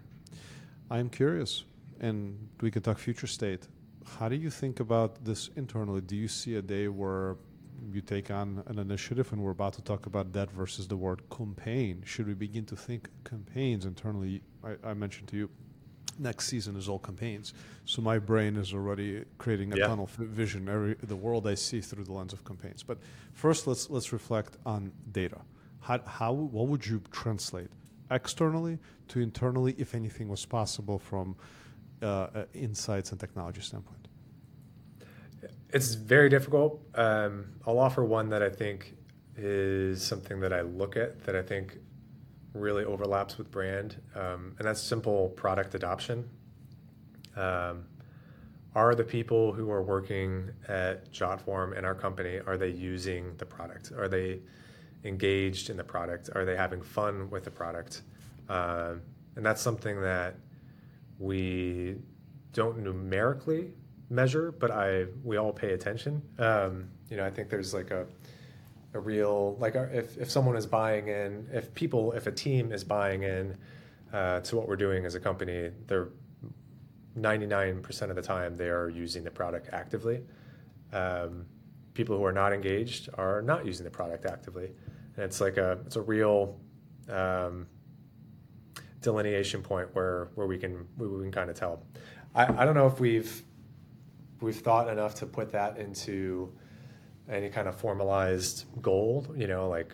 [0.91, 1.65] I'm curious,
[2.01, 3.69] and we can talk future state.
[4.19, 6.01] How do you think about this internally?
[6.01, 7.37] Do you see a day where
[7.93, 11.23] you take on an initiative, and we're about to talk about that versus the word
[11.31, 12.03] campaign.
[12.05, 14.43] Should we begin to think campaigns internally?
[14.65, 15.51] I, I mentioned to you,
[16.19, 17.55] next season is all campaigns.
[17.85, 19.87] So my brain is already creating a yeah.
[19.87, 20.69] tunnel vision.
[20.69, 22.83] Every the world I see through the lens of campaigns.
[22.83, 22.99] But
[23.33, 25.41] first, let's let's reflect on data.
[25.81, 27.71] How, how what would you translate
[28.11, 31.37] externally to internally, if anything was possible from
[32.03, 34.09] uh, uh, insights and technology standpoint?
[35.71, 36.81] It's very difficult.
[36.95, 38.97] Um, I'll offer one that I think
[39.37, 41.79] is something that I look at that I think
[42.55, 46.29] really overlaps with brand, um, and that's simple product adoption.
[47.37, 47.85] Um,
[48.75, 53.47] are the people who are working at Jotform in our company are they using the
[53.47, 53.93] product?
[53.93, 54.41] Are they
[55.09, 56.31] engaged in the product?
[56.35, 58.03] Are they having fun with the product?
[58.49, 58.95] Uh,
[59.37, 60.37] and that's something that
[61.19, 61.97] we
[62.53, 63.73] don't numerically
[64.11, 66.23] measure, but I we all pay attention.
[66.39, 68.07] Um, you know, I think there's like a
[68.95, 72.73] a real like uh, if if someone is buying in, if people, if a team
[72.73, 73.57] is buying in
[74.13, 76.09] uh, to what we're doing as a company, they're
[77.19, 80.21] 99% of the time they are using the product actively.
[80.93, 81.47] Um,
[81.95, 84.71] people who are not engaged are not using the product actively,
[85.19, 86.57] and it's like a it's a real
[87.09, 87.67] um,
[89.01, 91.83] delineation point where where we can we, we can kind of tell.
[92.37, 93.43] I, I don't know if we've
[94.41, 96.53] we've thought enough to put that into
[97.29, 99.93] any kind of formalized goal, you know, like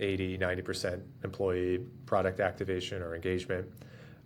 [0.00, 3.66] 80, 90% employee product activation or engagement.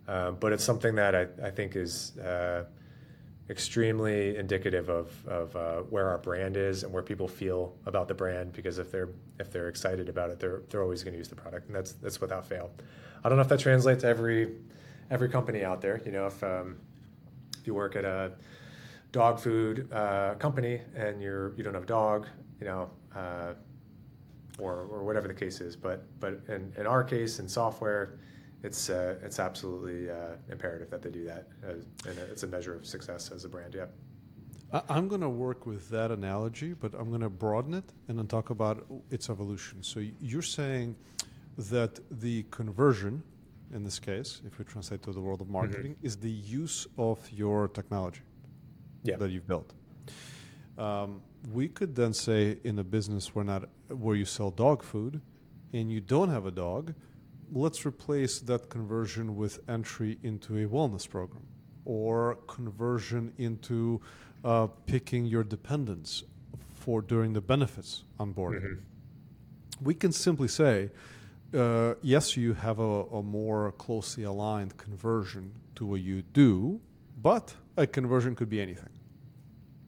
[0.07, 2.63] Um, but it's something that I, I think is uh,
[3.51, 8.13] extremely indicative of, of uh, where our brand is and where people feel about the
[8.13, 8.53] brand.
[8.53, 9.09] Because if they're
[9.39, 11.91] if they're excited about it, they're they're always going to use the product, and that's
[11.93, 12.71] that's without fail.
[13.23, 14.55] I don't know if that translates to every
[15.11, 16.01] every company out there.
[16.05, 16.77] You know, if um,
[17.59, 18.31] if you work at a
[19.11, 22.27] dog food uh, company and you're you don't have a dog,
[22.59, 23.53] you know, uh,
[24.57, 25.75] or or whatever the case is.
[25.75, 28.17] But but in, in our case in software,
[28.63, 31.85] it's uh, it's absolutely uh, imperative that they do that, and
[32.31, 33.75] it's a measure of success as a brand.
[33.75, 33.85] Yeah.
[34.87, 38.27] I'm going to work with that analogy, but I'm going to broaden it and then
[38.27, 39.83] talk about its evolution.
[39.83, 40.95] So you're saying
[41.57, 43.21] that the conversion,
[43.73, 45.53] in this case, if we translate to the world of mm-hmm.
[45.53, 46.05] marketing, mm-hmm.
[46.05, 48.21] is the use of your technology
[49.03, 49.17] yeah.
[49.17, 49.73] that you've built.
[50.77, 51.21] Um,
[51.51, 55.19] we could then say in a business where not where you sell dog food
[55.73, 56.93] and you don't have a dog,
[57.51, 61.45] let's replace that conversion with entry into a wellness program
[61.83, 64.01] or conversion into
[64.43, 66.23] uh, picking your dependents
[66.73, 68.61] for during the benefits onboarding.
[68.61, 69.83] Mm-hmm.
[69.83, 70.91] We can simply say,
[71.53, 76.79] uh, yes, you have a, a more closely aligned conversion to what you do,
[77.21, 78.89] but a conversion could be anything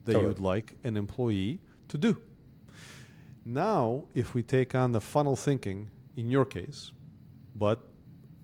[0.04, 0.22] that totally.
[0.22, 2.20] you would like an employee to do.
[3.44, 6.92] Now, if we take on the funnel thinking in your case,
[7.54, 7.88] but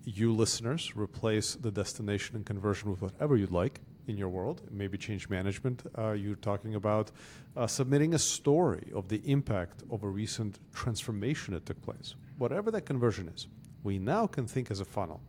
[0.03, 4.97] you listeners replace the destination and conversion with whatever you'd like in your world, maybe
[4.97, 5.83] change management.
[5.97, 7.11] Uh, you're talking about
[7.55, 12.71] uh, submitting a story of the impact of a recent transformation that took place, whatever
[12.71, 13.47] that conversion is.
[13.83, 15.21] We now can think as a funnel.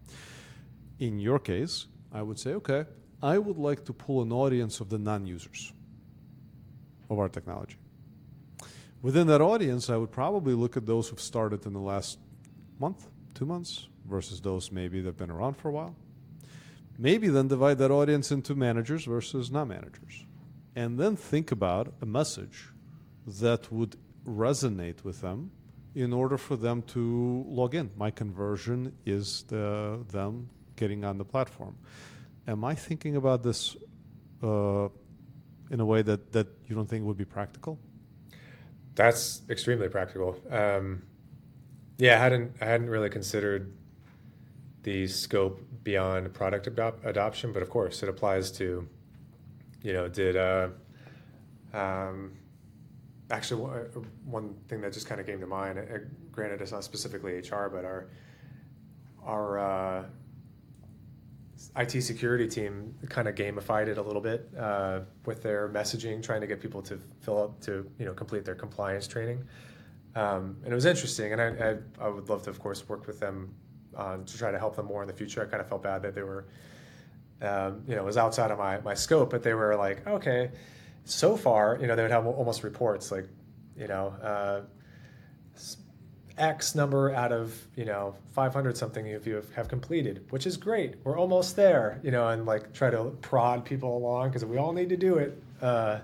[0.99, 2.85] In your case, I would say, okay,
[3.23, 5.73] I would like to pull an audience of the non users
[7.09, 7.77] of our technology.
[9.01, 12.19] Within that audience, I would probably look at those who've started in the last
[12.79, 15.95] month, two months, versus those maybe that have been around for a while.
[16.99, 20.27] Maybe then divide that audience into managers versus non managers.
[20.75, 22.69] And then think about a message
[23.27, 25.51] that would resonate with them
[25.95, 27.91] in order for them to log in.
[27.97, 31.77] My conversion is the, them getting on the platform.
[32.49, 33.77] Am I thinking about this
[34.43, 34.89] uh,
[35.71, 37.79] in a way that, that you don't think would be practical?
[38.95, 40.37] That's extremely practical.
[40.51, 41.03] Um,
[41.99, 43.73] yeah, I hadn't I hadn't really considered
[44.83, 48.89] the scope beyond product adop- adoption, but of course it applies to,
[49.83, 50.69] you know, did uh,
[51.73, 52.33] um,
[53.31, 53.63] actually
[54.25, 55.79] one thing that just kind of came to mind.
[55.79, 55.99] Uh,
[56.31, 58.09] granted, it's not specifically HR, but our
[59.25, 60.05] our uh,
[61.77, 66.41] IT security team kind of gamified it a little bit uh, with their messaging, trying
[66.41, 69.45] to get people to fill up to you know complete their compliance training.
[70.15, 73.07] Um, and it was interesting, and I, I, I, would love to, of course, work
[73.07, 73.55] with them
[73.97, 75.43] on, to try to help them more in the future.
[75.43, 76.45] I kind of felt bad that they were,
[77.41, 80.51] um, you know, it was outside of my, my scope, but they were like, okay,
[81.05, 83.27] so far, you know, they would have almost reports like,
[83.75, 84.61] you know, uh,
[86.39, 90.95] X number out of you know 500 something if you have completed, which is great.
[91.05, 94.73] We're almost there, you know, and like try to prod people along because we all
[94.73, 95.43] need to do it.
[95.61, 96.01] Uh,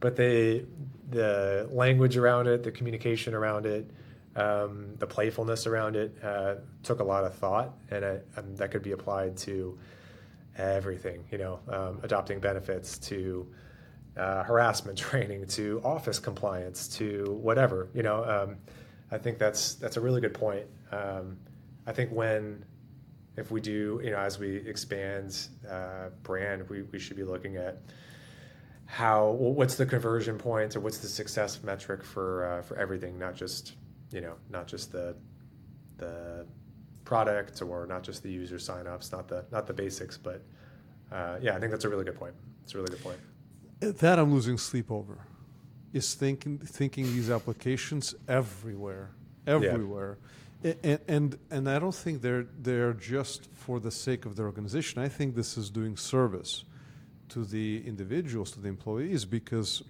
[0.00, 0.66] but they,
[1.10, 3.90] the language around it, the communication around it,
[4.36, 8.70] um, the playfulness around it uh, took a lot of thought, and, I, and, that
[8.70, 9.78] could be applied to
[10.56, 11.24] everything.
[11.30, 13.46] You know, um, adopting benefits to
[14.16, 17.88] uh, harassment training to office compliance to whatever.
[17.94, 18.24] You know.
[18.24, 18.56] Um,
[19.10, 20.66] I think that's that's a really good point.
[20.90, 21.36] Um,
[21.86, 22.64] I think when
[23.36, 27.56] if we do, you know, as we expand uh, brand, we, we should be looking
[27.56, 27.78] at
[28.94, 33.34] how what's the conversion point or what's the success metric for uh, for everything, not
[33.34, 33.74] just
[34.12, 35.16] you know not just the
[35.96, 36.46] the
[37.04, 40.42] product or not just the user signups, not the not the basics, but
[41.10, 42.34] uh, yeah, I think that's a really good point.
[42.62, 43.18] It's a really good point.
[43.80, 45.18] That I'm losing sleep over
[45.92, 49.10] is thinking thinking these applications everywhere,
[49.48, 50.18] everywhere.
[50.62, 50.74] Yeah.
[50.84, 55.02] And, and and I don't think they're they're just for the sake of their organization.
[55.02, 56.64] I think this is doing service
[57.30, 59.82] to the individuals, to the employees, because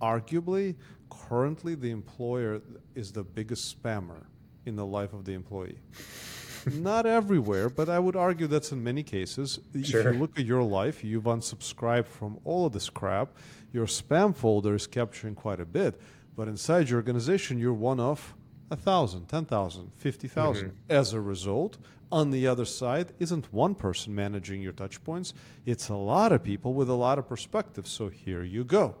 [0.00, 0.76] arguably,
[1.10, 2.60] currently the employer
[2.94, 4.24] is the biggest spammer
[4.66, 5.78] in the life of the employee.
[6.72, 9.58] Not everywhere, but I would argue that's in many cases.
[9.82, 10.00] Sure.
[10.00, 13.30] If you look at your life, you've unsubscribed from all of this crap
[13.72, 16.00] your spam folder is capturing quite a bit,
[16.36, 18.34] but inside your organization, you're one of
[18.70, 20.68] a thousand, ten thousand, fifty thousand.
[20.68, 20.92] Mm-hmm.
[20.92, 21.78] As a result,
[22.10, 25.34] on the other side isn't one person managing your touch points,
[25.66, 27.86] it's a lot of people with a lot of perspective.
[27.86, 28.96] So here you go.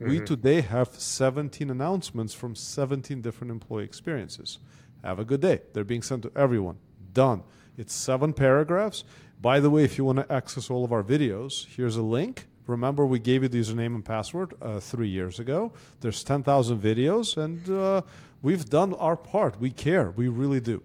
[0.00, 0.08] Mm-hmm.
[0.08, 4.58] We today have 17 announcements from 17 different employee experiences.
[5.04, 5.60] Have a good day.
[5.72, 6.78] They're being sent to everyone.
[7.12, 7.42] Done.
[7.76, 9.04] It's seven paragraphs.
[9.40, 12.46] By the way, if you want to access all of our videos, here's a link
[12.66, 15.72] Remember, we gave you the username and password uh, three years ago.
[16.00, 18.02] There's 10,000 videos, and uh,
[18.40, 19.60] we've done our part.
[19.60, 20.10] We care.
[20.12, 20.82] We really do.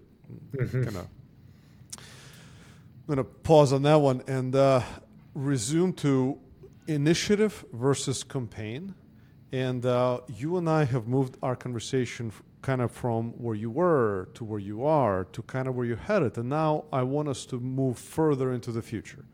[0.56, 0.98] Mm-hmm.
[3.08, 4.82] I'm going to pause on that one and uh,
[5.32, 6.38] resume to
[6.86, 8.94] initiative versus campaign.
[9.50, 14.28] And uh, you and I have moved our conversation kind of from where you were
[14.34, 16.36] to where you are to kind of where you're headed.
[16.36, 19.24] And now I want us to move further into the future.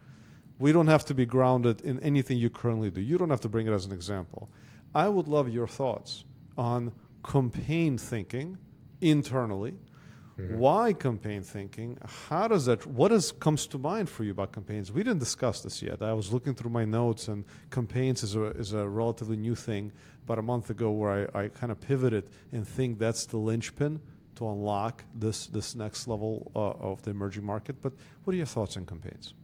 [0.60, 3.00] We don't have to be grounded in anything you currently do.
[3.00, 4.50] You don't have to bring it as an example.
[4.94, 6.22] I would love your thoughts
[6.56, 6.92] on
[7.24, 8.56] campaign thinking
[9.00, 9.74] internally.
[10.38, 10.58] Mm-hmm.
[10.58, 11.96] Why campaign thinking?
[12.28, 12.84] How does that?
[12.86, 14.90] What is, comes to mind for you about campaigns?
[14.90, 16.02] We didn't discuss this yet.
[16.02, 19.92] I was looking through my notes, and campaigns is a is a relatively new thing.
[20.24, 24.00] About a month ago, where I, I kind of pivoted and think that's the linchpin
[24.36, 27.80] to unlock this this next level uh, of the emerging market.
[27.80, 27.92] But
[28.24, 29.34] what are your thoughts on campaigns?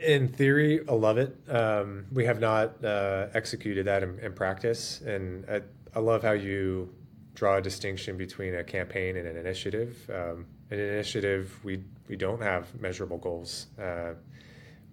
[0.00, 1.36] in theory, I love it.
[1.48, 5.62] Um, we have not uh, executed that in, in practice, and I,
[5.94, 6.94] I, love how you
[7.34, 10.10] draw a distinction between a campaign and an initiative.
[10.12, 13.66] Um, an initiative, we we don't have measurable goals.
[13.80, 14.14] Uh,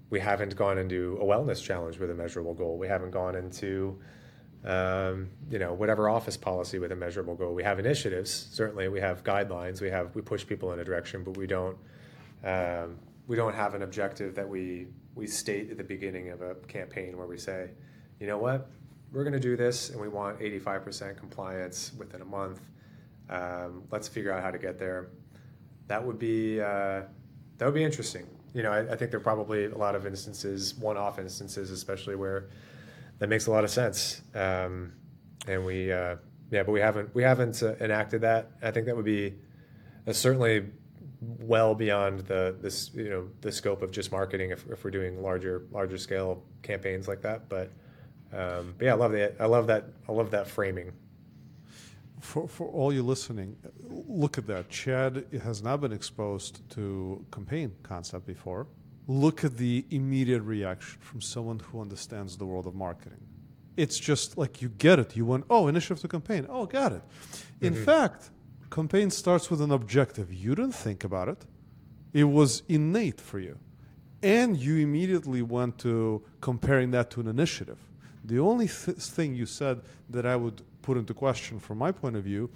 [0.10, 2.78] we haven't gone into a wellness challenge with a measurable goal.
[2.78, 4.00] We haven't gone into
[4.66, 7.54] um, you know whatever office policy with a measurable goal.
[7.54, 8.32] We have initiatives.
[8.52, 9.82] Certainly, we have guidelines.
[9.82, 11.78] We have we push people in a direction, but we don't
[12.44, 12.98] um,
[13.28, 17.18] we don't have an objective that we we state at the beginning of a campaign
[17.18, 17.70] where we say,
[18.20, 18.70] you know what,
[19.12, 22.62] we're going to do this and we want 85% compliance within a month.
[23.30, 25.10] Um, let's figure out how to get there.
[25.88, 27.02] That would be uh,
[27.58, 28.28] that would be interesting.
[28.54, 32.16] You know, I, I think there are probably a lot of instances, one-off instances, especially
[32.16, 32.50] where
[33.20, 34.22] that makes a lot of sense.
[34.34, 34.94] Um,
[35.48, 36.16] and we, uh,
[36.52, 38.52] yeah, but we haven't we haven't uh, enacted that.
[38.62, 39.36] I think that would be
[40.12, 40.66] certainly
[41.22, 45.22] well beyond the this you know the scope of just marketing if, if we're doing
[45.22, 47.72] larger larger scale campaigns like that but
[48.32, 49.36] Um, but yeah, I love that.
[49.40, 49.86] I love that.
[50.08, 50.92] I love that framing.
[52.20, 53.56] For, for all you listening,
[53.90, 54.70] look at that.
[54.70, 58.68] Chad has not been exposed to campaign concept before.
[59.08, 63.20] Look at the immediate reaction from someone who understands the world of marketing.
[63.78, 65.16] It's just like you get it.
[65.16, 66.46] You went, oh, initiative to campaign.
[66.50, 67.02] Oh, got it.
[67.62, 67.86] In Mhm.
[67.86, 68.30] fact,
[68.70, 70.32] campaign starts with an objective.
[70.34, 71.46] You didn't think about it.
[72.14, 73.58] It was innate for you.
[74.22, 77.80] And you immediately went to comparing that to an initiative.
[78.30, 82.16] The only th- thing you said that I would put into question from my point
[82.16, 82.52] of view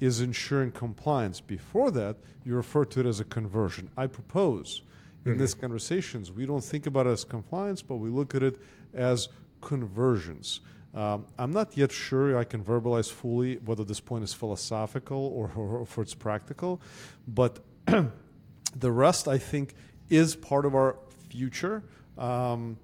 [0.00, 1.40] is ensuring compliance.
[1.40, 3.90] Before that, you refer to it as a conversion.
[3.96, 4.82] I propose
[5.26, 5.38] in Mhm.
[5.40, 8.58] these conversations, we don't think about it as compliance, but we look at it
[8.94, 9.28] as
[9.60, 10.60] conversions.
[10.94, 15.50] Um, I'm not yet sure I can verbalize fully whether this point is philosophical or,
[15.56, 16.80] or if it's practical,
[17.26, 19.74] but the rest I think
[20.08, 20.96] is part of our
[21.28, 21.82] future.
[22.16, 22.78] Um,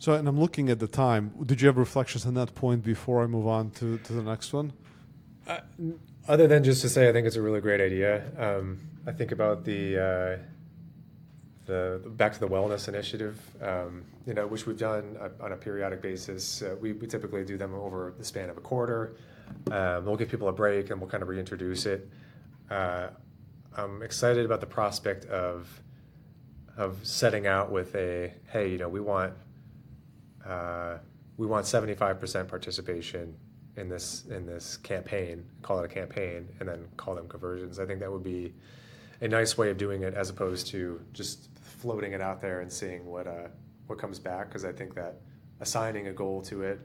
[0.00, 1.32] so, and I'm looking at the time.
[1.44, 4.52] Did you have reflections on that point before I move on to, to the next
[4.52, 4.72] one?
[5.46, 5.58] Uh,
[6.26, 8.22] other than just to say, I think it's a really great idea.
[8.38, 10.38] Um, I think about the uh,
[11.66, 16.00] the back to the wellness initiative, um, you know, which we've done on a periodic
[16.00, 16.62] basis.
[16.62, 19.16] Uh, we, we typically do them over the span of a quarter.
[19.70, 22.08] Um, we'll give people a break and we'll kind of reintroduce it.
[22.70, 23.08] Uh,
[23.76, 25.68] I'm excited about the prospect of
[26.76, 29.34] of setting out with a hey, you know, we want
[30.46, 30.98] uh,
[31.36, 33.34] we want 75% participation
[33.76, 35.44] in this in this campaign.
[35.62, 37.78] Call it a campaign, and then call them conversions.
[37.78, 38.52] I think that would be
[39.20, 42.72] a nice way of doing it, as opposed to just floating it out there and
[42.72, 43.48] seeing what uh,
[43.86, 44.48] what comes back.
[44.48, 45.20] Because I think that
[45.60, 46.80] assigning a goal to it,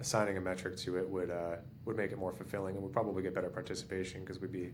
[0.00, 3.22] assigning a metric to it, would uh, would make it more fulfilling, and would probably
[3.22, 4.70] get better participation because we'd be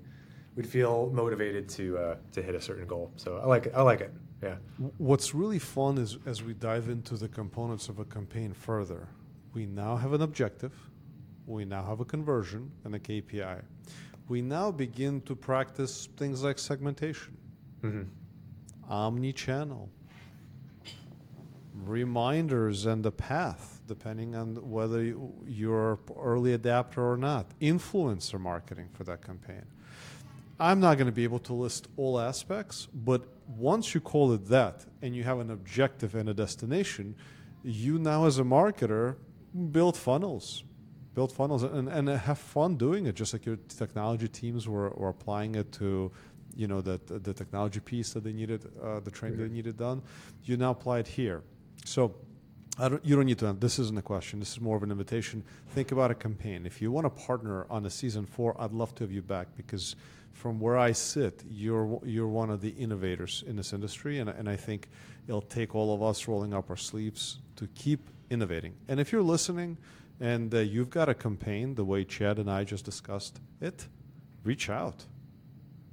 [0.57, 3.13] we'd feel motivated to uh, to hit a certain goal.
[3.17, 3.73] So I like it.
[3.77, 4.13] I like it.
[4.43, 4.57] Yeah.
[4.99, 9.09] What's really fun is as we dive into the components of a campaign further,
[9.53, 10.73] we now have an objective,
[11.47, 13.61] we now have a conversion and a KPI.
[14.29, 17.37] We now begin to practice things like segmentation,
[17.83, 18.03] hmm
[18.89, 19.89] omni channel,
[21.87, 28.89] reminders, and the path, depending on whether you- you're early adapter or not, influencer marketing
[28.93, 29.65] for that campaign.
[30.61, 34.47] I'm not going to be able to list all aspects, but once you call it
[34.49, 37.17] that and you have an objective and a destination,
[37.65, 39.17] you now, as a marketer,
[39.73, 40.65] build funnels,
[41.15, 43.15] build funnels, and, and have fun doing it.
[43.15, 46.13] Just like your technology teams were, were applying it to,
[46.55, 50.03] you know, the, the technology piece that they needed, uh, the training they needed done.
[50.45, 51.43] You now apply it here.
[51.87, 52.15] So
[52.79, 53.53] I don't, you don't need to.
[53.55, 54.39] This isn't a question.
[54.41, 55.43] This is more of an invitation.
[55.71, 56.67] Think about a campaign.
[56.67, 59.49] If you want to partner on a season four, I'd love to have you back
[59.57, 59.97] because
[60.33, 64.49] from where I sit, you're you're one of the innovators in this industry, and and
[64.49, 64.89] I think
[65.29, 68.75] it'll take all of us rolling up our sleeves to keep innovating.
[68.89, 69.77] And if you're listening,
[70.21, 73.87] and uh, you've got a campaign the way Chad and I just discussed it,
[74.45, 75.05] reach out.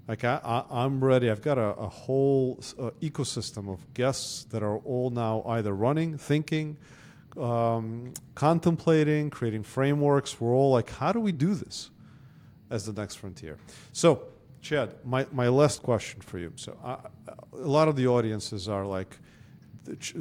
[0.07, 1.29] Like I, I, I'm ready.
[1.29, 6.17] I've got a, a whole uh, ecosystem of guests that are all now either running,
[6.17, 6.77] thinking,
[7.37, 10.39] um, contemplating, creating frameworks.
[10.39, 11.89] We're all like, how do we do this
[12.69, 13.57] as the next frontier?
[13.93, 14.23] So,
[14.61, 16.51] Chad, my, my last question for you.
[16.55, 16.97] So, I,
[17.53, 19.17] a lot of the audiences are like,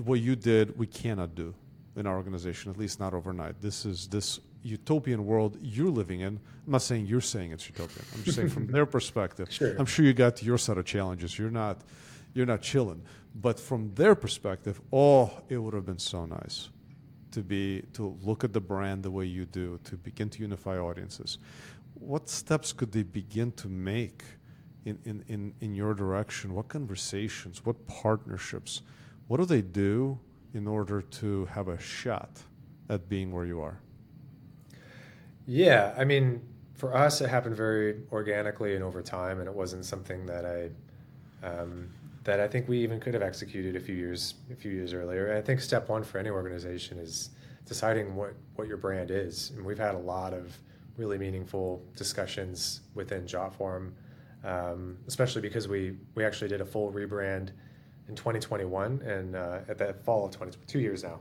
[0.04, 1.54] what you did, we cannot do
[1.96, 3.60] in our organization, at least not overnight.
[3.60, 6.38] This is this utopian world you're living in.
[6.66, 8.04] I'm not saying you're saying it's utopian.
[8.14, 9.50] I'm just saying from their perspective.
[9.50, 9.76] Sure.
[9.78, 11.38] I'm sure you got your set of challenges.
[11.38, 11.80] You're not,
[12.34, 13.02] you're not chilling.
[13.34, 16.70] But from their perspective, oh, it would have been so nice
[17.32, 20.78] to be to look at the brand the way you do, to begin to unify
[20.78, 21.38] audiences.
[21.98, 24.22] What steps could they begin to make
[24.84, 26.54] in, in, in, in your direction?
[26.54, 27.64] What conversations?
[27.64, 28.82] What partnerships?
[29.28, 30.18] What do they do
[30.54, 32.30] in order to have a shot
[32.88, 33.80] at being where you are?
[35.46, 36.42] Yeah, I mean,
[36.74, 40.70] for us, it happened very organically and over time, and it wasn't something that I
[41.46, 41.88] um,
[42.24, 45.28] that I think we even could have executed a few years a few years earlier.
[45.28, 47.30] And I think step one for any organization is
[47.64, 50.58] deciding what what your brand is, and we've had a lot of
[50.96, 53.92] really meaningful discussions within Jotform,
[54.44, 57.50] um, especially because we we actually did a full rebrand
[58.08, 61.20] in 2021 and uh, at that fall of 20 two years now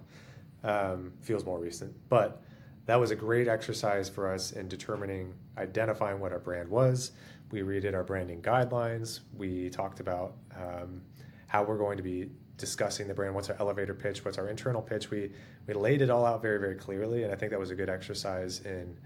[0.63, 2.41] um, feels more recent, but
[2.85, 7.11] that was a great exercise for us in determining, identifying what our brand was.
[7.51, 9.21] We redid our branding guidelines.
[9.35, 11.01] We talked about um,
[11.47, 13.33] how we're going to be discussing the brand.
[13.35, 14.23] What's our elevator pitch?
[14.23, 15.09] What's our internal pitch?
[15.09, 15.31] We
[15.67, 17.89] we laid it all out very very clearly, and I think that was a good
[17.89, 18.97] exercise in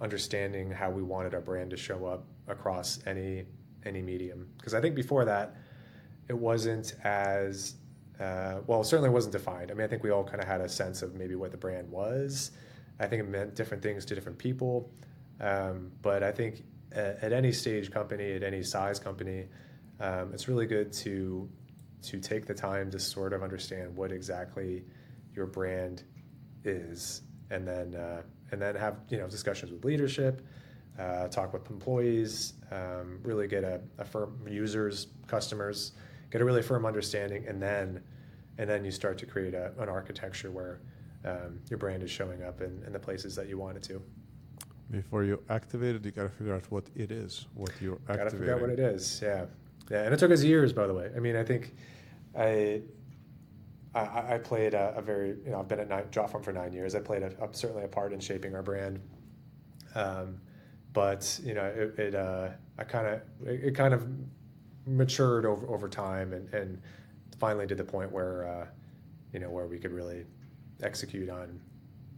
[0.00, 3.44] understanding how we wanted our brand to show up across any
[3.84, 4.48] any medium.
[4.58, 5.56] Because I think before that,
[6.28, 7.74] it wasn't as
[8.20, 8.82] uh, well.
[8.82, 9.70] Certainly wasn't defined.
[9.70, 11.56] I mean, I think we all kind of had a sense of maybe what the
[11.56, 12.50] brand was,
[12.98, 14.90] I think it meant different things to different people.
[15.40, 19.46] Um, but I think at, at, any stage company, at any size company,
[20.00, 21.48] um, it's really good to
[22.02, 24.84] to take the time to sort of understand what exactly
[25.34, 26.04] your brand
[26.64, 28.22] is, and then uh,
[28.52, 30.46] and then have you know discussions with leadership,
[30.98, 35.92] uh, talk with employees, um, really get a, a firm users, customers,
[36.30, 38.02] get a really firm understanding, and then
[38.58, 40.80] and then you start to create a, an architecture where
[41.24, 44.00] um, your brand is showing up in, in the places that you want it to.
[44.90, 48.18] Before you activate it, you got to figure out what it is, what you're activating.
[48.18, 49.20] Got to figure out what it is.
[49.22, 49.46] Yeah,
[49.90, 51.10] yeah, and it took us years, by the way.
[51.14, 51.74] I mean, I think
[52.38, 52.82] I
[53.96, 56.72] I, I played a, a, very you know I've been at nine, Jotform for nine
[56.72, 56.94] years.
[56.94, 59.00] I played a, a, certainly a part in shaping our brand,
[59.94, 60.38] um,
[60.92, 64.06] but you know it, it uh, I kind of it, it, kind of
[64.86, 66.80] matured over over time and and
[67.40, 68.66] finally to the point where uh,
[69.32, 70.26] you know where we could really
[70.82, 71.58] execute on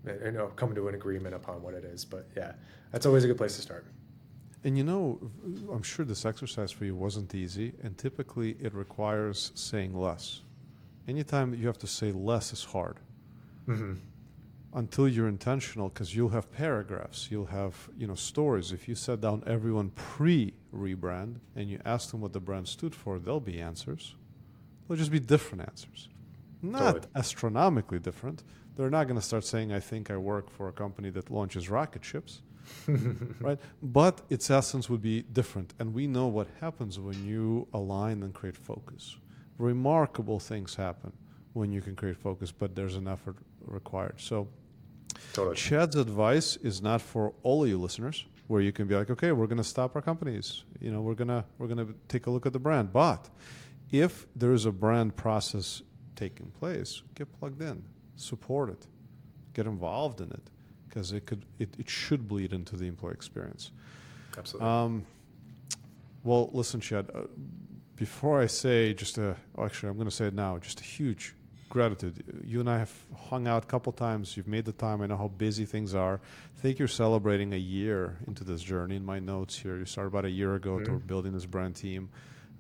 [0.04, 2.04] you know come to an agreement upon what it is.
[2.04, 2.54] But yeah,
[2.90, 3.86] that's always a good place to start.
[4.64, 5.20] And you know,
[5.72, 10.40] I'm sure this exercise for you wasn't easy, and typically it requires saying less.
[11.08, 12.98] Anytime you have to say less is hard.
[13.66, 13.94] Mm-hmm.
[14.74, 18.70] Until you're intentional, because you'll have paragraphs, you'll have you know stories.
[18.70, 22.94] If you set down everyone pre rebrand and you ask them what the brand stood
[22.94, 24.14] for, there'll be answers.
[24.86, 26.08] There'll just be different answers,
[26.60, 27.12] not totally.
[27.16, 28.44] astronomically different.
[28.76, 31.70] They're not going to start saying, "I think I work for a company that launches
[31.70, 32.42] rocket ships."
[33.40, 33.58] right?
[33.82, 35.74] But its essence would be different.
[35.78, 39.16] And we know what happens when you align and create focus.
[39.58, 41.12] Remarkable things happen
[41.52, 43.36] when you can create focus, but there's an effort
[43.66, 44.14] required.
[44.18, 44.48] So,
[45.32, 45.56] totally.
[45.56, 49.32] Chad's advice is not for all of you listeners, where you can be like, okay,
[49.32, 50.64] we're going to stop our companies.
[50.80, 52.92] You know, we're gonna we're gonna take a look at the brand.
[52.92, 53.28] But
[53.90, 55.82] if there is a brand process
[56.16, 57.84] taking place, get plugged in,
[58.16, 58.86] support it,
[59.54, 60.50] get involved in it
[60.88, 63.70] because it could it, it should bleed into the employee experience.
[64.36, 64.68] Absolutely.
[64.68, 65.06] Um,
[66.24, 67.10] well, listen, Chad.
[67.14, 67.22] Uh,
[67.98, 70.58] before I say just a, actually, I'm going to say it now.
[70.58, 71.34] Just a huge
[71.68, 72.22] gratitude.
[72.44, 72.92] You and I have
[73.28, 74.36] hung out a couple times.
[74.36, 75.02] You've made the time.
[75.02, 76.14] I know how busy things are.
[76.14, 78.96] I think you're celebrating a year into this journey.
[78.96, 80.84] In my notes here, you started about a year ago mm-hmm.
[80.84, 82.08] to building this brand team.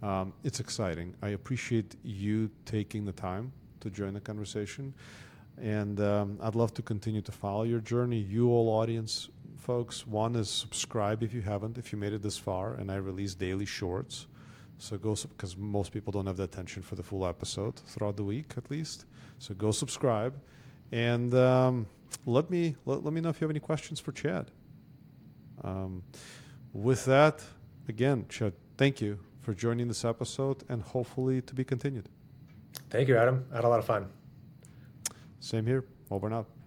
[0.02, 1.14] Um, it's exciting.
[1.22, 4.92] I appreciate you taking the time to join the conversation.
[5.60, 8.18] And um, I'd love to continue to follow your journey.
[8.18, 9.28] You all audience
[9.68, 12.96] folks, one is subscribe if you haven't, if you made it this far, and I
[12.96, 14.26] release daily shorts.
[14.78, 18.24] So go because most people don't have the attention for the full episode throughout the
[18.24, 19.04] week at least.
[19.38, 20.34] So go subscribe,
[20.92, 21.86] and um,
[22.26, 24.50] let me let, let me know if you have any questions for Chad.
[25.64, 26.02] Um,
[26.72, 27.42] with that,
[27.88, 32.08] again, Chad, thank you for joining this episode, and hopefully to be continued.
[32.90, 33.44] Thank you, Adam.
[33.52, 34.08] I had a lot of fun.
[35.40, 35.84] Same here.
[36.10, 36.57] Over and out.